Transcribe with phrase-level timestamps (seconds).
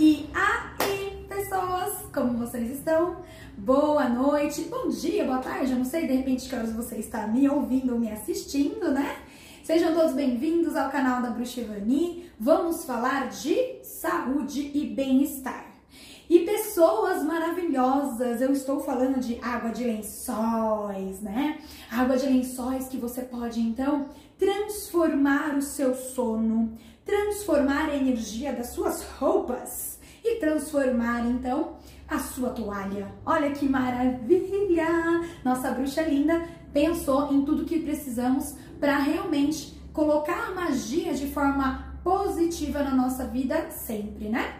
[0.00, 3.16] E aí, pessoas, como vocês estão?
[3.56, 7.26] Boa noite, bom dia, boa tarde, eu não sei de repente que horas você está
[7.26, 9.16] me ouvindo ou me assistindo, né?
[9.64, 12.30] Sejam todos bem-vindos ao canal da Bruxa Ivani.
[12.38, 15.66] Vamos falar de saúde e bem-estar.
[16.30, 21.58] E pessoas maravilhosas, eu estou falando de água de lençóis, né?
[21.90, 24.06] Água de lençóis que você pode então
[24.38, 29.87] transformar o seu sono, transformar a energia das suas roupas
[30.28, 31.76] e transformar então
[32.08, 33.12] a sua toalha.
[33.24, 34.86] Olha que maravilha!
[35.44, 36.42] Nossa bruxa linda
[36.72, 43.26] pensou em tudo que precisamos para realmente colocar a magia de forma positiva na nossa
[43.26, 44.54] vida sempre, né?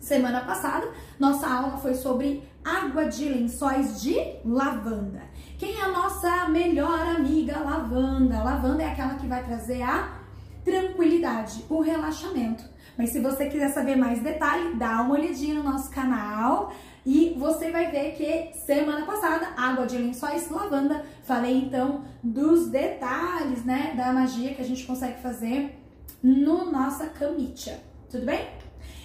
[0.00, 4.14] Semana passada, nossa aula foi sobre água de lençóis de
[4.44, 5.22] lavanda.
[5.58, 8.42] Quem é a nossa melhor amiga lavanda?
[8.42, 10.18] lavanda é aquela que vai trazer a
[10.64, 12.62] tranquilidade, o relaxamento.
[12.98, 16.72] Mas se você quiser saber mais detalhe, dá uma olhadinha no nosso canal
[17.06, 23.64] e você vai ver que semana passada, água de lençóis lavanda, falei então dos detalhes,
[23.64, 25.78] né, da magia que a gente consegue fazer
[26.20, 27.80] no nossa camicha.
[28.10, 28.48] Tudo bem?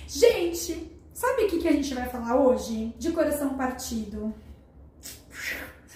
[0.08, 2.96] Gente, sabe o que, que a gente vai falar hoje?
[2.98, 4.34] De coração partido.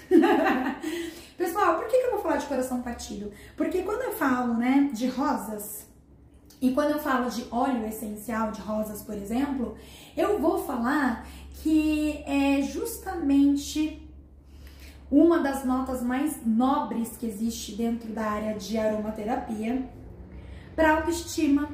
[1.36, 3.32] Pessoal, por que, que eu vou falar de coração partido?
[3.56, 5.88] Porque quando eu falo, né, de rosas,
[6.62, 9.78] e quando eu falo de óleo essencial de rosas, por exemplo,
[10.16, 11.28] eu vou falar
[11.62, 14.02] que é justamente
[15.10, 19.88] uma das notas mais nobres que existe dentro da área de aromaterapia
[20.76, 21.70] para autoestima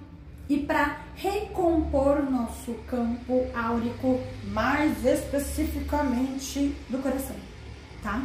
[0.49, 7.35] e para recompor o nosso campo áurico, mais especificamente do coração,
[8.03, 8.21] tá?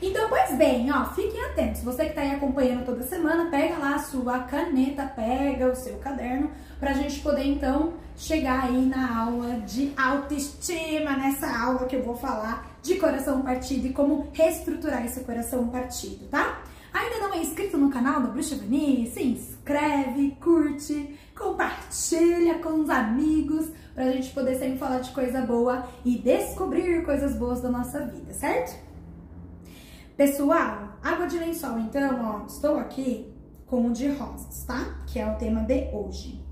[0.00, 1.82] Então, pois bem, ó, fiquem atentos.
[1.82, 5.96] Você que está aí acompanhando toda semana, pega lá a sua caneta, pega o seu
[5.98, 11.96] caderno, para a gente poder então chegar aí na aula de autoestima, nessa aula que
[11.96, 16.62] eu vou falar de coração partido e como reestruturar esse coração partido, tá?
[16.92, 19.10] Ainda não é inscrito no canal da Bruxa Vani?
[19.12, 25.40] Se inscreve, curte, compartilha com os amigos, para a gente poder sempre falar de coisa
[25.42, 28.76] boa e descobrir coisas boas da nossa vida, certo?
[30.16, 33.30] Pessoal, água de lençol, então, ó, estou aqui
[33.66, 34.96] com o de rosas, tá?
[35.06, 36.42] Que é o tema de hoje.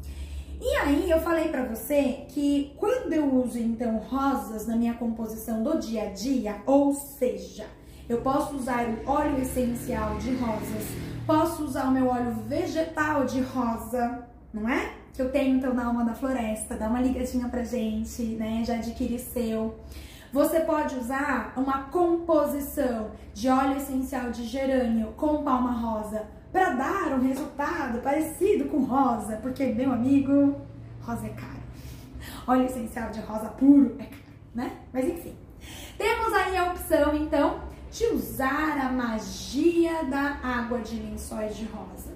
[0.60, 5.62] E aí, eu falei pra você que quando eu uso, então, rosas na minha composição
[5.62, 7.64] do dia a dia, ou seja,
[8.06, 10.84] eu posso usar o óleo essencial de rosas,
[11.26, 14.92] posso usar o meu óleo vegetal de rosa, não é?
[15.14, 18.62] Que eu tenho, então, na Alma da Floresta, dá uma ligadinha pra gente, né?
[18.62, 19.74] Já adquiri seu.
[20.34, 27.12] Você pode usar uma composição de óleo essencial de gerânio com palma rosa para dar
[27.12, 30.56] um resultado parecido com rosa, porque, meu amigo,
[31.02, 31.62] rosa é caro.
[32.48, 34.22] Óleo essencial de rosa puro é caro,
[34.52, 34.72] né?
[34.92, 35.36] Mas enfim.
[35.96, 42.12] Temos aí a opção, então, de usar a magia da água de lençóis de rosa.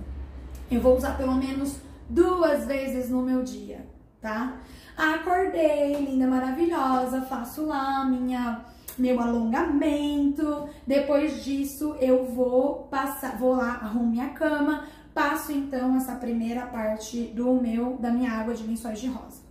[0.68, 1.76] Eu vou usar pelo menos
[2.10, 3.86] duas vezes no meu dia,
[4.20, 4.56] tá?
[4.96, 8.64] Acordei, linda, maravilhosa, faço lá minha
[8.98, 10.68] meu alongamento.
[10.86, 14.84] Depois disso, eu vou passar, vou lá, arrumo minha cama,
[15.14, 19.48] passo então essa primeira parte do meu da minha água de lençóis de rosa.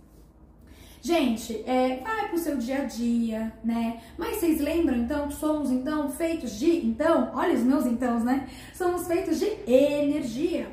[1.00, 4.00] Gente, é, vai pro seu dia a dia, né?
[4.18, 8.48] Mas vocês lembram então que somos então feitos de, então, olha os meus então, né?
[8.74, 10.68] Somos feitos de energia,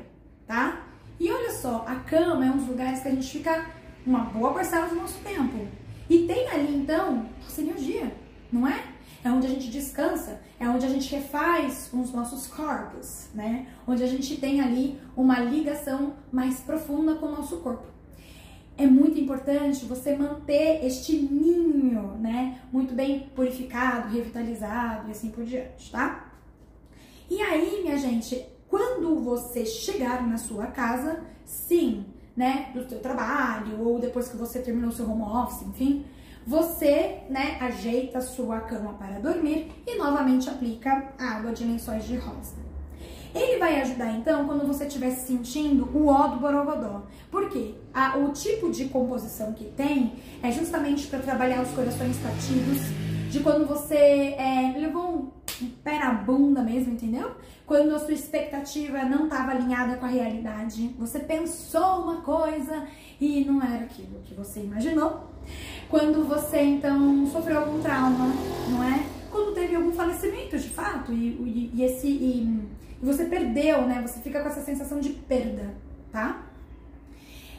[0.46, 0.82] tá?
[1.18, 3.66] E olha só, a cama é um dos lugares que a gente fica
[4.06, 5.66] uma boa parcela do nosso tempo.
[6.08, 8.12] E tem ali então nossa energia,
[8.52, 8.84] não é?
[9.24, 13.66] É onde a gente descansa, é onde a gente refaz os nossos corpos, né?
[13.86, 17.86] Onde a gente tem ali uma ligação mais profunda com o nosso corpo.
[18.78, 22.60] É muito importante você manter este ninho, né?
[22.72, 26.32] Muito bem purificado, revitalizado e assim por diante, tá?
[27.28, 32.04] E aí, minha gente, quando você chegar na sua casa, sim,
[32.36, 36.04] né, do seu trabalho ou depois que você terminou seu home office, enfim,
[36.46, 42.16] você, né, ajeita a sua cama para dormir e novamente aplica água de lençóis de
[42.16, 42.54] rosa.
[43.34, 47.02] Ele vai ajudar então quando você estiver sentindo o ó do borogodó.
[47.30, 47.74] Por quê?
[47.92, 52.80] A, o tipo de composição que tem é justamente para trabalhar os corações partidos,
[53.30, 53.94] de quando você
[54.38, 55.34] é, levou
[55.86, 57.30] pé na bunda mesmo, entendeu?
[57.64, 62.88] Quando a sua expectativa não estava alinhada com a realidade, você pensou uma coisa
[63.20, 65.30] e não era aquilo que você imaginou.
[65.88, 68.32] Quando você então sofreu algum trauma,
[68.68, 69.06] não é?
[69.30, 72.66] Quando teve algum falecimento de fato e, e, e esse e,
[73.00, 74.02] e você perdeu, né?
[74.04, 75.72] Você fica com essa sensação de perda,
[76.10, 76.45] tá?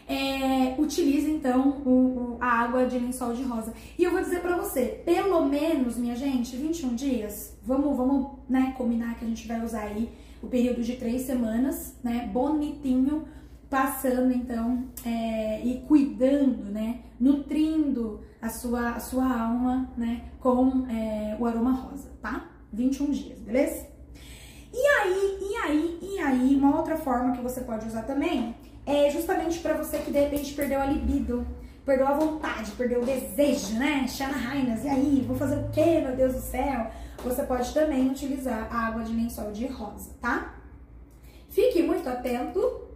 [0.07, 3.73] É, utilize então o, o, a água de lençol de rosa.
[3.99, 8.73] E eu vou dizer pra você, pelo menos, minha gente, 21 dias, vamos, vamos né,
[8.77, 10.09] combinar que a gente vai usar aí
[10.41, 13.25] o período de três semanas, né, bonitinho,
[13.69, 21.35] passando então é, e cuidando, né, nutrindo a sua, a sua alma, né, com é,
[21.37, 22.49] o aroma rosa, tá?
[22.71, 23.87] 21 dias, beleza?
[24.73, 28.55] E aí, e aí, e aí, uma outra forma que você pode usar também
[28.87, 31.45] é justamente para você que de repente perdeu a libido,
[31.85, 34.07] perdeu a vontade, perdeu o desejo, né?
[34.07, 36.89] Shana Hainas, e aí, vou fazer o quê, meu Deus do céu?
[37.21, 40.55] Você pode também utilizar a água de lençol de rosa, tá?
[41.49, 42.87] Fique muito atento,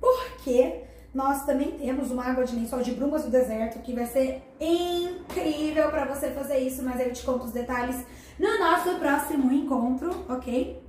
[0.00, 0.82] porque
[1.12, 5.90] nós também temos uma água de lençol de brumas do deserto que vai ser incrível
[5.90, 8.02] para você fazer isso, mas eu te conto os detalhes
[8.38, 10.87] no nosso próximo encontro, ok?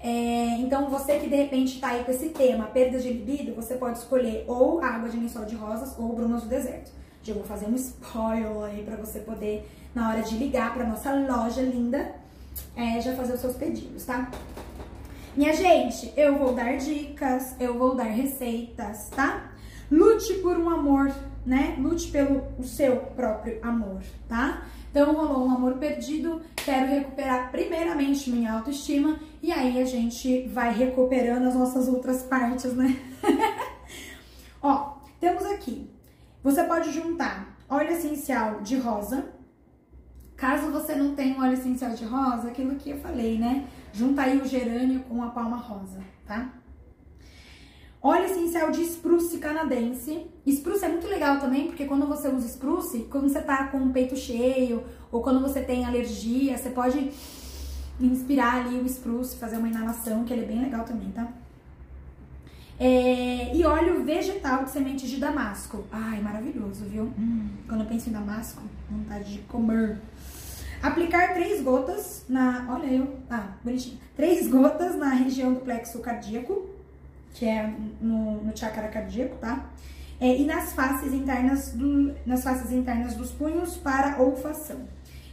[0.00, 3.74] É, então, você que de repente está aí com esse tema, perda de libido, você
[3.74, 6.92] pode escolher ou água de lençol de rosas ou brumas do deserto.
[7.22, 11.12] Já vou fazer um spoiler aí para você poder, na hora de ligar para nossa
[11.12, 12.14] loja linda,
[12.76, 14.30] é, já fazer os seus pedidos, tá?
[15.38, 19.52] Minha gente, eu vou dar dicas, eu vou dar receitas, tá?
[19.88, 21.14] Lute por um amor,
[21.46, 21.76] né?
[21.78, 24.66] Lute pelo o seu próprio amor, tá?
[24.90, 30.74] Então rolou um amor perdido, quero recuperar primeiramente minha autoestima e aí a gente vai
[30.74, 32.96] recuperando as nossas outras partes, né?
[34.60, 35.88] Ó, temos aqui.
[36.42, 39.37] Você pode juntar óleo essencial de rosa.
[40.38, 43.66] Caso você não tenha óleo essencial de rosa, aquilo que eu falei, né?
[43.92, 46.52] Junta aí o gerânio com a palma rosa, tá?
[48.00, 50.28] Óleo essencial de spruce canadense.
[50.46, 53.90] Spruce é muito legal também, porque quando você usa spruce, quando você tá com o
[53.90, 57.10] peito cheio, ou quando você tem alergia, você pode
[58.00, 61.26] inspirar ali o spruce, fazer uma inalação, que ele é bem legal também, tá?
[62.78, 65.84] É, e óleo vegetal de sementes de damasco.
[65.90, 67.12] Ai, maravilhoso, viu?
[67.18, 69.98] Hum, quando eu penso em damasco, vontade de comer.
[70.82, 72.66] Aplicar três gotas na.
[72.70, 73.18] Olha eu.
[73.30, 73.98] Ah, bonitinho.
[74.16, 76.78] Três gotas na região do plexo cardíaco
[77.38, 79.66] que é no, no chakra cardíaco, tá?
[80.20, 84.80] É, e nas faces internas do, nas faces internas dos punhos para olfação.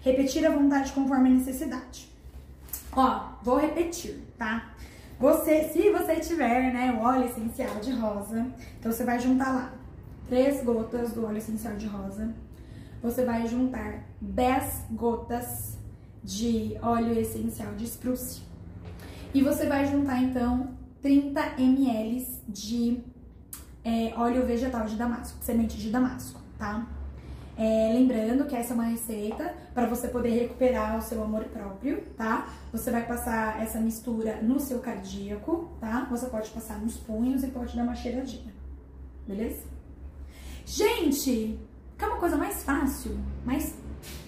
[0.03, 2.07] Repetir a vontade conforme a necessidade.
[2.91, 4.71] Ó, vou repetir, tá?
[5.19, 8.45] Você, se você tiver, né, o óleo essencial de rosa,
[8.79, 9.73] então você vai juntar lá
[10.29, 12.31] três gotas do óleo essencial de rosa.
[13.05, 15.77] Você vai juntar 10 gotas
[16.23, 18.41] de óleo essencial de spruce.
[19.31, 23.03] E você vai juntar então 30 ml de
[23.83, 26.87] é, óleo vegetal de damasco, semente de damasco, tá?
[27.55, 32.01] É, lembrando que essa é uma receita para você poder recuperar o seu amor próprio,
[32.17, 32.49] tá?
[32.71, 36.07] Você vai passar essa mistura no seu cardíaco, tá?
[36.09, 38.51] Você pode passar nos punhos e pode dar uma cheiradinha,
[39.27, 39.63] beleza?
[40.65, 41.59] Gente,
[41.97, 43.75] que é uma coisa mais fácil, mais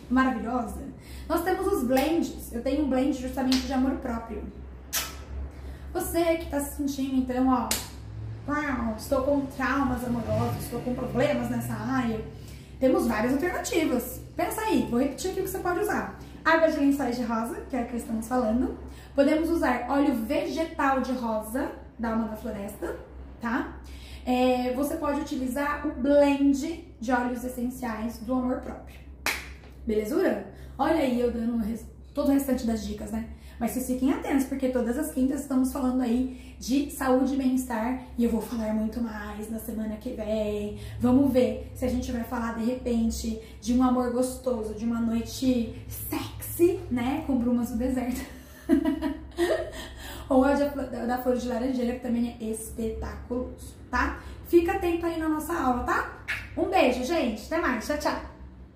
[0.10, 0.82] maravilhosa.
[1.28, 2.52] Nós temos os blends.
[2.54, 4.44] Eu tenho um blend justamente de amor próprio.
[5.94, 7.68] Você que está se sentindo, então, ó,
[8.96, 12.24] estou com traumas amorosos, estou com problemas nessa área,
[12.80, 14.22] temos várias alternativas.
[14.36, 16.18] Pensa aí, vou repetir aqui o que você pode usar.
[16.46, 18.78] Água de lençóis de rosa, que é a que estamos falando.
[19.16, 22.96] Podemos usar óleo vegetal de rosa, da alma da floresta,
[23.42, 23.74] tá?
[24.28, 29.00] É, você pode utilizar o blend de óleos essenciais do amor próprio.
[29.86, 30.54] Belezura?
[30.78, 31.64] Olha aí eu dando
[32.14, 33.30] todo o restante das dicas, né?
[33.58, 38.04] Mas vocês fiquem atentos, porque todas as quintas estamos falando aí de saúde e bem-estar
[38.18, 40.78] e eu vou falar muito mais na semana que vem.
[41.00, 45.00] Vamos ver se a gente vai falar de repente de um amor gostoso, de uma
[45.00, 47.24] noite sexy, né?
[47.26, 48.26] Com brumas no deserto.
[50.28, 54.20] Ou a da, flor de laranjeira, que também é espetaculoso, tá?
[54.48, 56.10] Fica atento aí na nossa aula, tá?
[56.56, 57.46] Um beijo, gente.
[57.46, 57.86] Até mais.
[57.86, 58.37] Tchau, tchau.